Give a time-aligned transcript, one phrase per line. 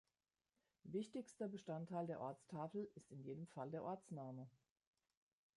[0.85, 4.49] Wichtigster Bestandteil der Ortstafel ist in jedem Fall der Ortsname.